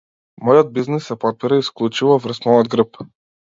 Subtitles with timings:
[0.47, 3.05] Мојот бизнис се потпира исклучиво врз мојот грб.